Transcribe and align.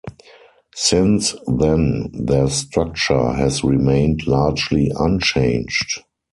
Since 0.73 1.35
then, 1.45 2.09
their 2.11 2.47
structure 2.47 3.33
has 3.33 3.63
remained 3.63 4.25
largely 4.25 4.91
unchanged. 4.97 6.01